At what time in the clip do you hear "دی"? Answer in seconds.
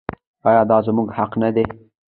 1.55-1.65